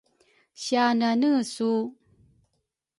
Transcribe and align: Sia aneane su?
Sia 0.61 0.81
aneane 0.91 1.31
su? 1.53 1.71